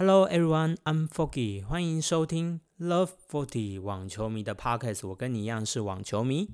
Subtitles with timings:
[0.00, 5.08] Hello everyone, I'm Foggy，欢迎收听 Love Forty 网球迷的 Podcast。
[5.08, 6.50] 我跟你一样是网球迷。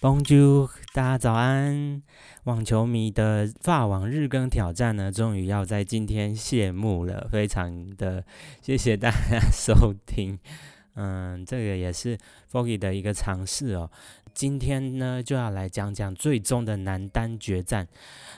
[0.00, 2.00] 网球大家早安！
[2.44, 8.24] 网球迷的法网日更挑战呢，终于要在今天谢幕了，非常的
[8.62, 10.38] 谢谢大家收听。
[10.96, 12.16] 嗯，这个也是
[12.50, 13.90] Foggy 的一个尝试哦。
[14.32, 17.86] 今天呢，就要来讲讲最终的男单决战。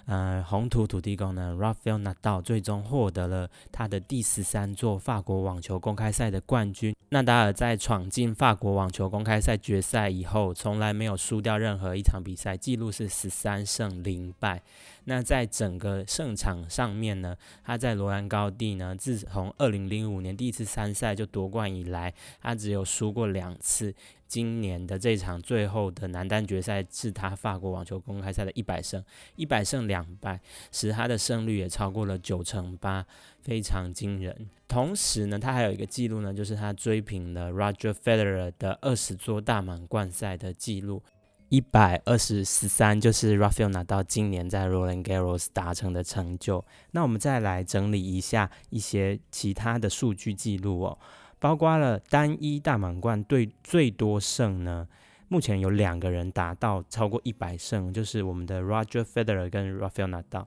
[0.07, 6.93] 呃，红土土地公呢，Rafael Nadal 最终获得了他的第十三座法国网球公开赛的冠军。
[7.11, 14.63] 纳达尔在闯进法国网球公开赛决赛以后，从来没有输掉任何一场比赛，记录是十三胜零败。
[15.09, 22.13] 那在整个胜场上面呢，他在罗兰高地呢，自从二零零五年第一次参赛就夺冠以来，
[22.43, 23.95] 他只有输过两次。
[24.27, 29.03] 今年的这场最后的男单决赛是他法国网球公开赛的一百胜，
[29.37, 30.39] 一百胜两败，
[30.71, 33.07] 使他的胜率也超过了九成八，
[33.41, 34.51] 非常惊人。
[34.69, 41.03] 同时呢，他还有一个记录呢，就是他追平了 Roger Federer 的二十座大满贯赛的记录，
[41.49, 46.65] 一百二十十三，就是 Rafael 拿到今年在 Roland Garros 达成的成就。
[46.91, 50.99] 那我们再来整理一下一些其他的数据记录哦。
[51.39, 54.87] 包括了单一大满贯对最多胜呢，
[55.29, 60.47] 目前有两个人达到超过一百胜，就是我们的 Roger Federer 跟 Rafael Nadal。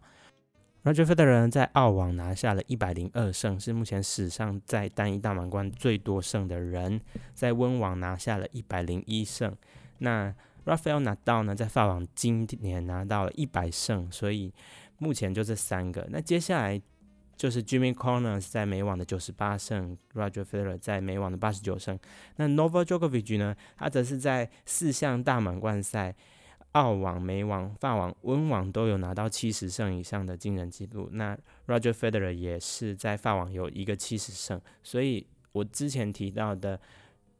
[0.84, 7.00] Roger Federer 在澳网拿下了一百零二胜，是目前史上在单一大满贯最多胜的人。
[7.34, 9.56] 在温网拿下了一百零一胜。
[10.00, 10.34] 那
[10.66, 14.54] Rafael 拿到呢，在法网今年拿到了一百胜，所以
[14.98, 16.08] 目前就这三个。
[16.10, 16.82] 那接下来。
[17.38, 21.98] 就是 Jimmy Connors 在美网的九十八胜，Roger Federer 在美网的八十九胜。
[22.36, 23.56] 那 Novak Djokovic 呢？
[23.78, 26.16] 他则是在四项大满贯赛，
[26.74, 31.10] 澳网、美网、法网、温网都有拿到七十胜以上的惊人纪录。
[31.14, 31.36] 那
[31.66, 34.62] Roger Federer 也是在法网有一个七十胜。
[34.84, 36.80] 所以我之前提到的。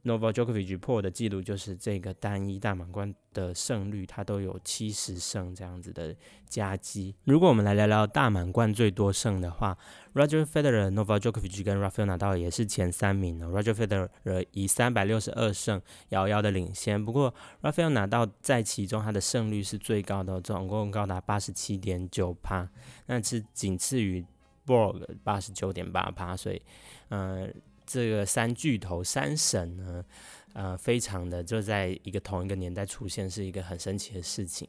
[0.04, 6.16] Novak Djokovic 破的记录就是这个单一大满贯的胜率，他都有七十胜这样子的
[6.48, 7.14] 佳绩。
[7.26, 9.78] 如果我们来聊聊大满贯最多胜的话
[10.16, 13.46] ，Roger Federer、Novak Djokovic 跟 Rafael Nadal 也是前三名的。
[13.46, 15.80] Roger Federer 以三百六十二胜
[16.10, 22.68] 遥遥的领先，不过 Rafael Nadal 在其中他的胜率是最高的，总共高达八十七点九趴，
[23.06, 24.26] 那是仅次于
[24.66, 26.60] Borg 八十九点八趴，所以，
[27.10, 27.54] 嗯。
[27.92, 30.06] 这个三巨头三神呢，
[30.54, 34.66] 呃，非常的就在一个同一个年代出现，是一个很神奇的事情。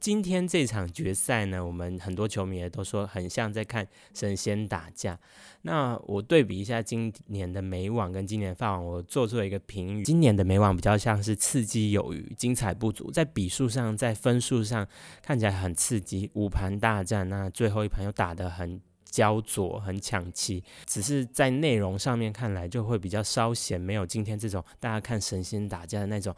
[0.00, 5.16] 今天这场决赛呢，我们很多球迷也都说很像在看神仙打架。
[5.60, 14.88] 那我对比一下今年的美网跟今年法网，我做出了一个评语：今年的美网比较像是刺激有余，精彩不足，在比数上，在分数上
[15.22, 18.80] 看起来很刺激，五盘大战，那最后一盘又打得很。
[19.12, 26.34] 焦灼很抢七，只是在内容上面看来就会比较稍显没有今天这种大家看神仙打架的那种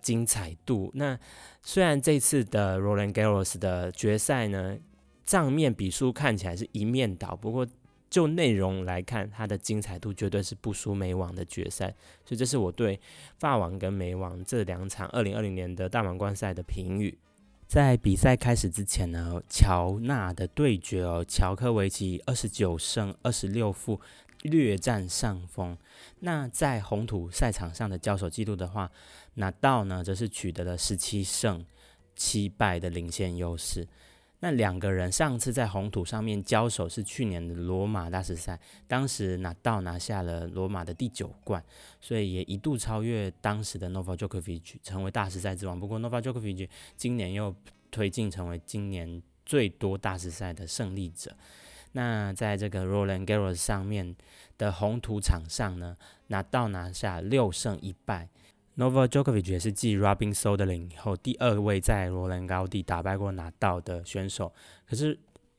[0.00, 0.88] 精彩度。
[0.94, 1.18] 那
[1.62, 4.78] 虽然这次的 Roland Garros 的决赛呢，
[5.26, 7.66] 账面比数看起来是一面倒，不过
[8.08, 11.88] 就内容来看，它的精彩度绝对是不输美网的决赛。
[12.24, 13.00] 所以这是我对
[13.40, 17.18] 法网跟美网这两场二零二零年的大满贯赛的评语。
[17.72, 23.98] 在比赛开始之前呢，乔纳的对决哦，乔科维奇二十九胜二十六负，
[24.42, 25.78] 略占上风。
[26.20, 28.92] 那在红土赛场上的交手记录的话，
[29.36, 31.64] 纳道呢则是取得了十七胜
[32.14, 33.88] 七败的领先优势。
[34.44, 38.58] 那两个人上次在红土上面交手是去年的罗马大师赛，
[38.88, 41.64] 当时拿到拿下了罗马的第九冠，
[42.00, 45.78] 所以也一度超越当时的 n o v a Djokovic 成为大师赛之王。
[45.78, 47.54] 不过 n o v a Djokovic 今年又
[47.92, 51.36] 推进成为今年最多大师赛的胜利者。
[51.92, 54.16] 那在这个 Roland Garros 上面
[54.58, 58.28] 的红土场上呢，拿到拿下六胜一败。
[58.76, 64.52] Novak Djokovic 也是继 Robin Soderling 以后第二位在罗兰高地打败过拿到的选手。
[64.86, 65.18] 可是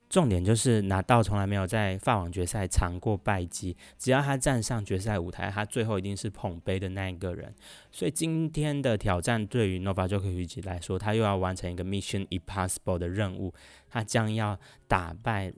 [0.10, 7.54] 重点就是拿到从来没有在法网决赛尝过败绩，只要他站上决赛舞台，他最后一定是捧杯的那一个人。
[7.92, 13.54] 所以今天的挑战对于 Novak Djokovic 来说，他又要完成一个 Mission Impossible 的任务，
[13.90, 15.54] 他将要打败。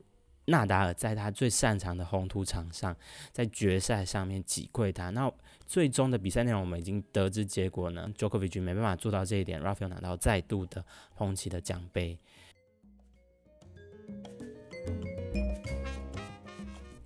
[0.47, 2.95] 纳达尔在他最擅长的红土场上，
[3.31, 5.09] 在决赛上面击溃他。
[5.09, 5.27] 那
[5.65, 12.19] 最终的比赛内容我们已经得知结果呢 Jokovic 没办法做到这一点，Rafael 拿到再度的红旗的奖杯。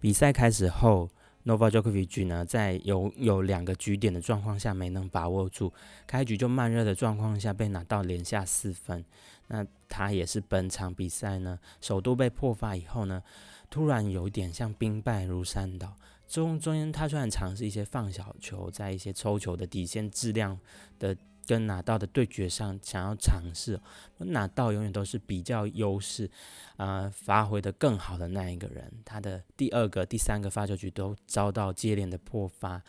[0.02, 1.10] 比赛开始后
[1.46, 5.74] ，Nova Djokovic 呢，在有有两个局点的状况下没能把握住，
[6.08, 9.04] 开局就慢热的状况下被拿到连下四分。
[9.48, 13.24] 那他也是本场比赛呢，首度被破发以后呢，
[13.70, 15.96] 突然有点像兵败如山倒。
[16.30, 20.58] 中中间他虽然尝试一些放小球，在一些抽球的底线质量
[20.98, 21.18] 的。
[21.50, 23.82] 跟拿到的对决上，想要尝试
[24.20, 26.30] 拿到永远都是比较优势，
[26.78, 28.94] 啊，发挥的更好的那一个人。
[29.04, 32.80] 他的第二个、第三个发球局都遭到接连的破发，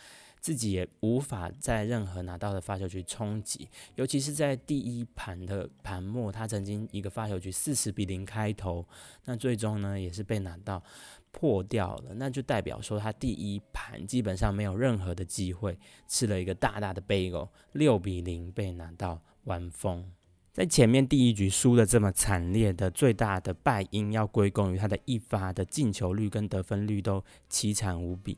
[0.40, 3.68] 自己也无法在任何拿到的发球局冲击。
[3.94, 8.86] 尤其是在第一盘的盘末，他曾经一个发球局四十比零开头，
[9.24, 10.82] 那最终呢也是被拿到。
[11.32, 15.78] 破掉了，那就代表说他第一盘基本上没有任何的机会，
[16.08, 20.10] 吃了一个大大的背狗，六比零被拿到完封。
[20.52, 28.36] 在前面第一局输的这么惨烈的，最大的败因要归功于他的一发的进球率跟得分率都凄惨无比，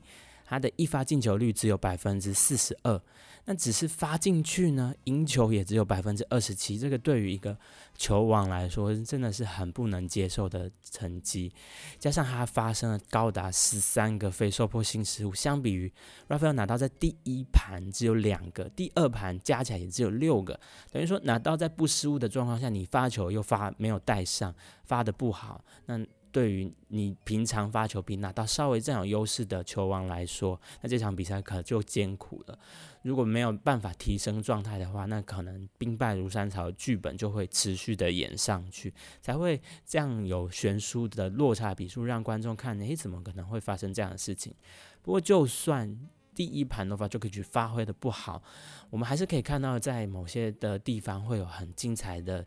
[0.52, 3.00] 他的一发进球率只有百分之四十二。
[3.44, 7.56] 那只是发进去呢，赢球也只有百分之二十七，这个对于一个
[7.96, 11.52] 球王来说，真的是很不能接受的成绩。
[11.98, 15.92] 加上他发生了高达十三个非受迫性失误，相比于
[16.28, 20.60] Rafael 拿到在第一盘只有两个，第二盘加起来也只有六个，
[20.92, 24.54] 等于说拿到在不失误的状况下，你发球又发没有带上，
[24.84, 25.98] 发的不好，那。
[26.32, 32.58] 对于你平常发球比拿到稍微占有优势的球王来说，那这场比赛可就艰苦了。
[33.02, 44.54] 如果没有办法提升状态的话，那可能兵败如山巢，剧本就会持续的演上去，才会这样有悬殊的落差比数，让观众看，诶，怎么可能会发生这样的事情？
[45.02, 45.98] 不过，就算
[46.34, 48.42] 第一盘的话就可以去发挥的不好，
[48.88, 52.46] 我们还是可以看到，在某些的地方会有很精彩的。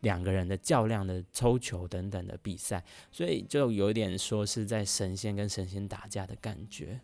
[0.00, 7.00] 两个人的较量的抽球等等的比赛，所以就有点说是在神仙跟神仙打架的感觉。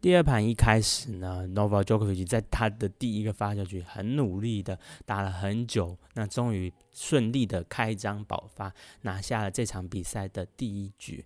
[0.00, 11.24] 第二盘一开始呢，Novak Djokovic 在他的第一个发球局很努力的打了很久，那终于顺利的开张爆发，拿下了这场比赛的第一局。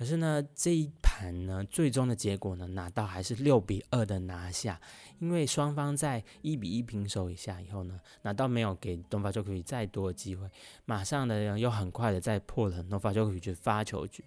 [0.00, 4.80] 可是呢，这一盘呢，最终的结果呢，拿到还是六比二的拿下。
[5.18, 10.48] 因为双方在一比一平手以下以后呢，拿到没有给 Novak Djokovic 再多机会，
[10.86, 14.24] 马上的又很快的再破了 Novak Djokovic 发球局，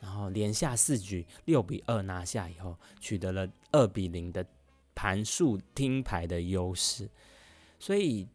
[0.00, 4.46] 然后连下四局六比二拿下以后，取得了二比零的
[4.94, 7.10] 盘数听牌的优势。
[7.80, 8.28] 所以，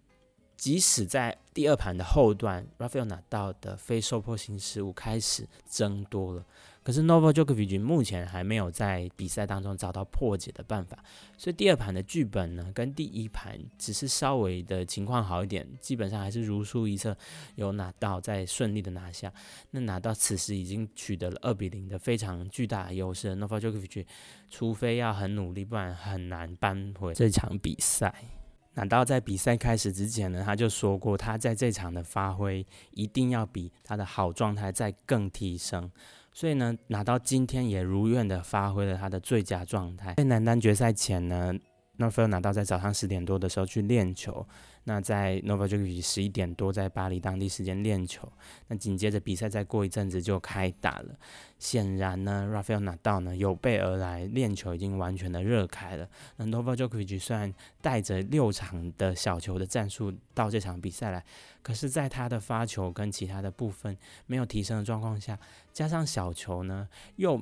[0.57, 6.45] 即使在第二盘的后段，Rafael 拿到的非受迫性失误开始增多了。
[6.83, 10.97] 可是 Novak Djokovic 目前还没有在比赛当中找到破解的办法，
[11.37, 17.15] 所以第二盘的剧本呢，跟第一盘只是稍微的情况好一点，基本上还是如出一辙，
[17.55, 19.31] 有拿到再顺利的拿下。
[19.69, 24.05] 那拿到此时已经取得了二比零的非常巨大的优势，Novak Djokovic
[24.49, 28.13] 除非要很努力，不然很难扳回这场比赛。
[28.73, 35.91] 难道在比赛开始之前呢，他就说过，他在这场的发挥一定要比他的好状态再更提升。
[36.33, 40.13] 所以呢，拿到今天也如愿的发挥了他的最佳状态。
[40.15, 41.53] 在男单决赛前呢。
[41.97, 44.47] 那菲尔拿到在早上十点多的时候去练球，
[44.85, 48.31] 那在 Nova j o k o v i c 十一点多在巴黎当地时间练球，
[48.69, 51.15] 那紧接着比赛再过一阵子就开打了。
[51.59, 56.09] 显然呢，Rafael 拿到呢有备而来，练球已经完全的热开了。
[56.37, 61.23] 那 Nova j o k o v i c 虽然带着六场的小球的战术到这场比赛来，
[61.61, 63.95] 可是在他的发球跟其他的部分
[64.25, 65.37] 没有提升的状况下，
[65.71, 67.39] 加上小球呢又。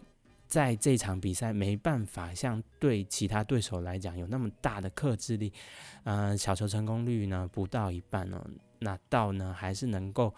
[0.50, 5.54] 在这场比赛没办法像对其他对手来讲有那么大的克制力，
[6.04, 8.44] 呃，小球成功率呢不到一半哦，
[8.80, 10.34] 那到呢还是能够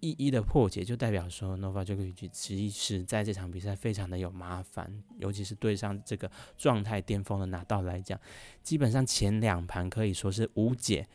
[0.00, 8.20] 一一的破解，就代表说 Nova 这个局其实在这场比赛非常的有麻烦，尤其是对上这个状态巅峰的拿到来讲，
[8.62, 11.08] 基本上前两盘可以说是无解。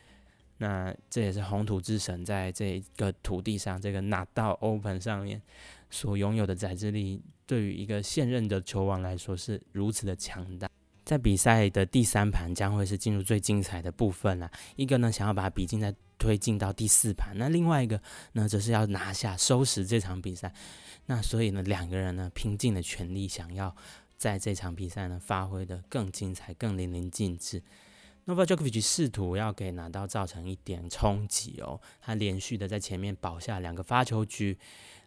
[0.58, 5.42] 那这也是红土之神在这个土地上这个拿到 Open 上面
[5.90, 7.20] 所拥有的载制力。
[7.46, 10.70] 对于一个现任的球王来说是如此的强大，
[11.04, 14.50] 在比赛的第三盘将会是进入最精彩的部分了。
[14.76, 18.00] 一个呢想要把比赛推进到第四盘，那另外一个
[18.32, 20.50] 呢则是要拿下收拾这场比赛。
[21.04, 23.76] 那所以呢两个人呢拼尽了全力，想要
[24.16, 27.60] 在这场比赛呢发挥的更精彩、更淋漓尽致。
[28.26, 34.58] Nova Djokovic 试图要给拿到造成一点冲击哦，他连续的在前面保下两个发球局。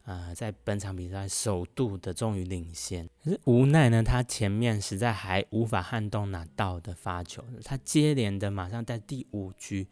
[0.04, 9.86] 啊，在本场比赛首度的终于领先，可是无奈呢，他前面实在还无法撼动拿到的发球，他接连的马上在第五局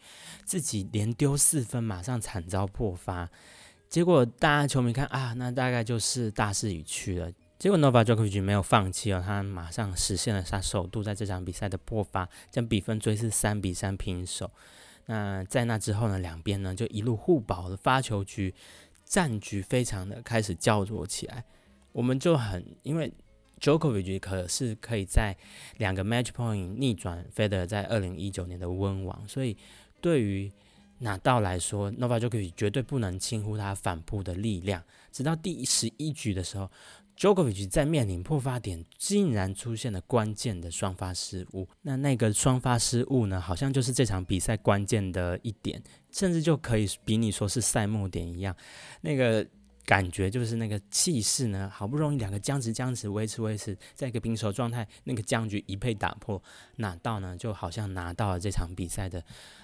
[0.45, 3.29] 自己连丢四分，马上惨遭破发，
[3.89, 14.51] 结果大家球迷看啊，那大概就是大势已去了，结果 Nova Djokovic 没有放弃哦，他马上实现了他首度在这场比赛的破发，将比分追至三比三平手。
[15.05, 18.53] 那在那之后呢，两边呢就一路互保的发球局
[19.05, 21.45] 战局非常的开始焦灼起来。
[21.93, 23.11] 我们就很因为
[23.61, 25.35] Djokovic 可是可以在
[25.77, 29.55] 两个 match point 逆转 Feder 在二零一九年的温网，所以
[30.01, 30.51] 对于
[30.99, 34.83] 拿到来说，Nova Djokovic 绝对不能轻忽他反扑的力量。
[35.11, 36.69] 直到第十一局的时候。
[37.17, 41.67] Jokovic 在面临破发点，竟然出现了关键的双发失误。
[41.81, 45.81] 那那个双发失误呢，好像就是这场比赛关键的一点，
[46.11, 48.55] 甚至就可以比你说是赛末点一样。
[49.01, 49.47] 那个
[49.85, 56.41] 感觉就是那个气势呢，好不容易两个僵持僵持维持维持，在一个平手状态，那个僵局一被打破，
[56.77, 59.23] 拿到呢就好像拿到了这场比赛的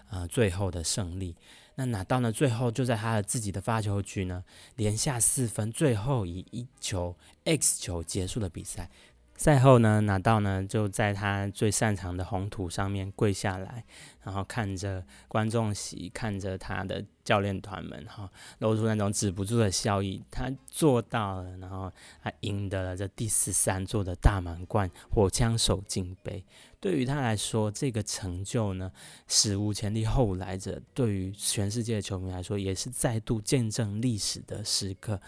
[0.10, 1.36] 呃最后的胜利。
[1.76, 2.32] 那拿到呢？
[2.32, 4.44] 最后就在他的自己的发球局呢，
[4.76, 8.90] 连下四分，最后以一球 X 球结束了比赛。
[9.42, 13.84] 赛后呢，拿到呢就在他最擅长的红土上面跪下来，
[14.24, 18.30] 然后看着观众席，看着他的教练团们，哈，
[18.60, 20.24] 露出那种止不住的笑意。
[20.30, 26.46] 他做到了，然后他赢得了这第十三座的大满贯火枪手金杯。
[26.80, 28.92] 对于他来说，这个成就呢，
[29.28, 30.80] 史无前例，后来者。
[30.94, 35.20] 对于全世界的球迷来说，也是再度见证历史的时刻。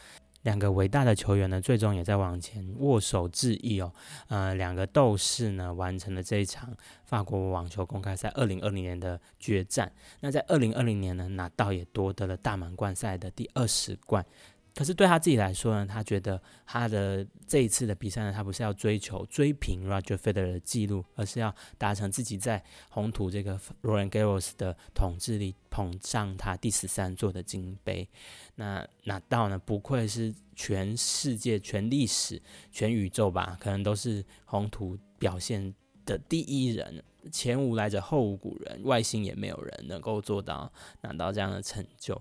[0.43, 3.91] 两个伟大的球员呢，最终也在往前握手致意哦。
[4.27, 9.91] 呃，两个斗士呢，完成了这一场法国网球公开赛二零二零年的决战。
[10.19, 14.25] 那在二零二零年呢，拿到也夺得了大满贯赛的第二十冠。
[14.75, 28.09] 可是对他自己来说呢，他觉得他的这一次的比赛呢，他不是要追求追平 Roger Federer 的记录，而是要达成自己在红土这个 Roland Garros 的统治力，捧上他第十三座的金杯。
[28.55, 35.71] 那拿到呢，不愧是全世界、全历史、全宇宙吧，可能都是红土表现
[36.03, 42.19] 的第一人，前无来者后无古人，外星也没有人能够做到拿到这样的成就。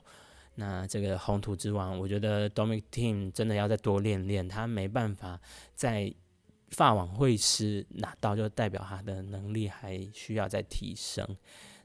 [0.55, 5.41] 那这个红土之王，我觉得 Dominic Team 真的要再多练练，他没办法
[5.75, 6.13] 在
[6.71, 11.27] 法网会师拿到，就代表他的能力还需要再提升。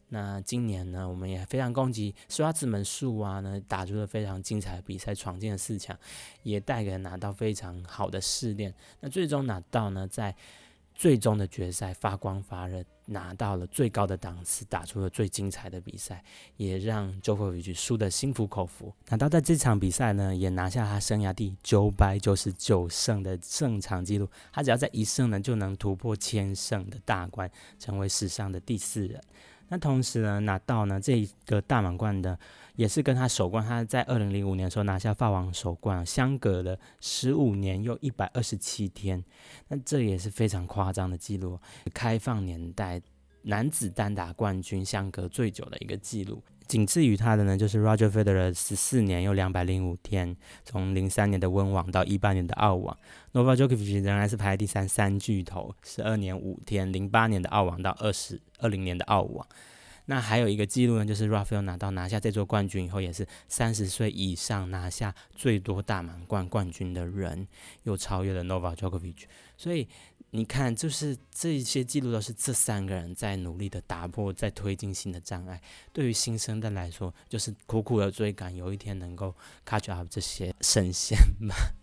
[0.10, 5.98] 那今年呢，我们也非常恭喜刷子门树啊，呢打出了非常精彩的比赛，闯进了四强，
[6.44, 8.74] 也带给拿到非常好的试炼。
[9.02, 10.34] 那最终拿到呢，在
[10.96, 16.24] 最终的决赛发光发热，拿到了最高的档次，打出了最精彩的比赛，
[16.56, 18.94] 也让 j o k o v i c 输得心服口服。
[19.10, 24.30] 拿到在这场比赛呢，也拿下他生涯第九百九十九胜的胜场纪录。
[24.52, 27.50] 他只要在一胜呢，就能突破千胜的大关，
[27.80, 29.22] 成为史上的第四人。
[29.70, 32.38] 那同时呢，拿到呢这一个大满贯的。
[32.78, 39.24] 也是跟他首冠，他在二零零五年的时候拿下法王首冠，相隔了十五年又一百二十七天，
[39.70, 41.60] 那这也是非常夸张的记录。
[41.92, 43.02] 开放年代
[43.42, 52.98] 男子单打冠军相隔最久的一个记录，仅次于他的呢就是 Roger Federer 十四年又两百零五天，从零三年的温网到一八年的澳网
[53.34, 59.48] ，Novak Djokovic 仍然是排第三三巨头，十二年五天，零八年的澳网到二十二零年的澳网。
[60.10, 67.46] 那还有一个记录呢，就是 Rafael 拿到拿下这座冠军以后，也是三十岁以上拿下最多大满贯冠军的人，
[67.84, 69.26] 又超越了 Novak Djokovic。
[69.58, 69.86] 所以
[70.30, 75.62] 你看，就是这些记录都是这三个人在努力的打破，在推进新的障碍。
[75.92, 79.36] 对于新生代来说，就是苦苦的追赶，有一天能够
[79.66, 81.18] catch up 这些神仙
[81.50, 81.74] 吧。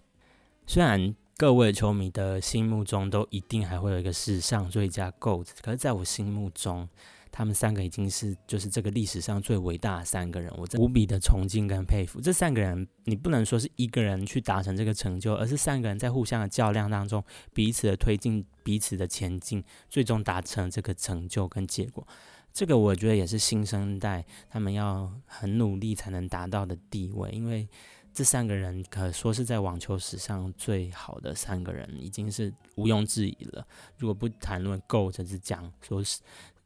[0.67, 6.89] 虽然各位球迷的心目中都一定还会有一个史上最佳 GOAT，可是在我心目中。
[7.37, 12.21] 他们三个已经是就是这个历史上最伟大的三个人，我无比的崇敬跟佩服。
[12.21, 22.07] 这三个人，你不能说是一个人去达成这个成就，而是三个人在互相的较量当中，彼此的推进，彼此的前进，最终达成这个成就跟结果。
[22.53, 27.69] 这个我觉得也是新生代他们要很努力才能达到的地位，因为
[28.13, 33.67] 这三个人可说是在网球史上最好的三个人，已经是毋庸置疑了。
[33.99, 36.21] 如果不谈论够，只是讲说是。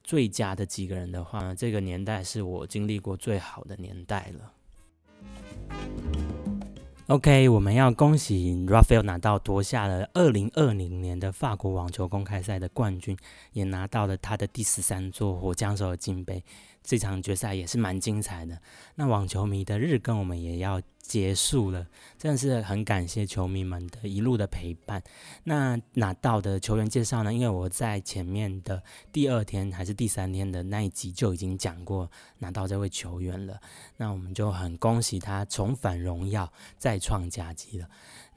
[0.08, 4.54] 最佳的几个人的话，这个年代是我经历过最好的年代了。
[7.08, 13.14] OK，我们要恭喜 Rafael 拿到夺下了二零二零年的法国网球公开赛的冠军，
[13.52, 16.42] 也拿到了他的第十三座火枪手的金杯。
[16.82, 18.58] 这场决赛也是蛮精彩的。
[18.94, 21.86] 那网球迷的日更我们也要结束了，
[22.18, 25.02] 真的是很感谢球迷们的一路的陪伴。
[25.44, 27.32] 那拿到的球员介绍呢？
[27.32, 32.10] 因为我在前面的第二天还是第三天的那一集就已经讲过
[32.40, 33.58] 拿到这位球员了。
[33.96, 37.88] 那我们就很恭喜他重返荣耀，再创佳绩了。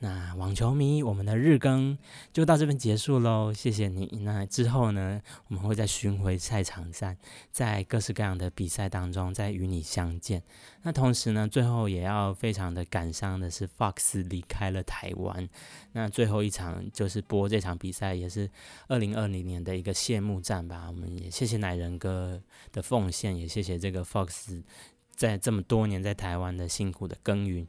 [0.03, 1.95] 那网球迷，我们的日更
[2.33, 4.07] 就到这边结束喽，谢谢你。
[4.23, 7.15] 那之后呢，我们会在巡回赛场上，
[7.51, 10.41] 在各式各样的比赛当中再与你相见。
[10.81, 15.47] 那同时呢，最后也要非常的感伤的是，Fox 离开了台湾。
[15.91, 18.49] 那最后一场就是播这场比赛，也是
[18.87, 20.85] 二零二零年的一个谢幕战吧。
[20.87, 22.41] 我们也谢谢奶人哥
[22.71, 24.63] 的奉献，也谢谢这个 Fox
[25.15, 27.67] 在这么多年在台湾的辛苦的耕耘。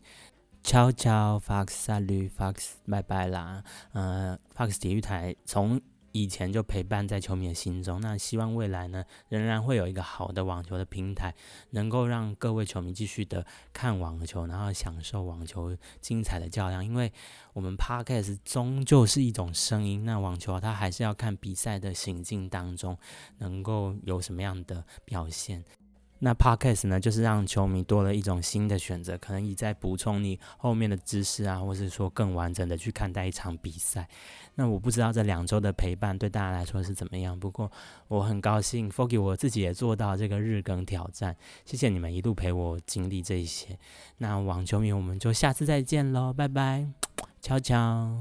[0.63, 3.65] 悄悄，Fox 三绿，Fox 拜拜啦。
[3.93, 5.81] 呃，Fox 体育台从
[6.13, 8.01] 以前就陪伴在球迷的心中。
[8.01, 11.35] 那希望未来呢，仍然会有一个好的网球的平台，
[11.71, 16.85] 能够让各位球迷继续的看网球，然后享受网球精彩的较量。
[16.85, 17.13] 因为
[17.55, 22.97] 我们 Podcast 终究是一种声音，那网球它还是要看比赛的行进当中，
[23.39, 25.65] 能够有什么样的表现。
[26.25, 34.09] 那 podcast 呢，就是让球迷多了一种新的选择，可能你在补充你后面的知识啊，或是说更完整的去看待一场比赛。
[34.55, 37.69] 那我不知道这两周的陪伴对大家来说是怎么样，不过
[38.07, 41.37] 我很高兴，Foggy 我自己也做到这个日更挑战。
[41.65, 43.77] 谢谢你们一路陪我经历这一些。
[44.19, 46.87] 那网球迷，我们就下次再见喽，拜拜，
[47.43, 48.17] 悄悄。